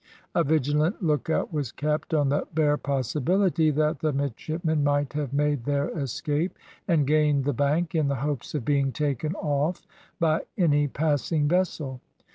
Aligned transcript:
A 0.33 0.43
vigilant 0.43 1.03
lookout 1.03 1.53
was 1.53 1.71
kept, 1.71 2.11
on 2.11 2.29
the 2.29 2.47
bare 2.55 2.75
possibility 2.75 3.69
that 3.69 3.99
the 3.99 4.11
midshipmen 4.11 4.83
might 4.83 5.13
have 5.13 5.31
made 5.31 5.65
their 5.65 5.89
escape, 5.89 6.57
and 6.87 7.05
gained 7.05 7.45
the 7.45 7.53
bank, 7.53 7.93
in 7.93 8.07
the 8.07 8.15
hopes 8.15 8.55
of 8.55 8.65
being 8.65 8.91
taken 8.91 9.35
off 9.35 9.85
by 10.19 10.41
any 10.57 10.87
passing 10.87 11.47
vessel. 11.47 12.01